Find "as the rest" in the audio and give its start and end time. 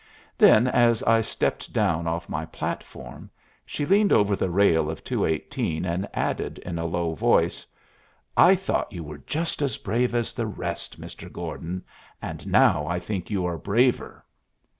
10.15-10.99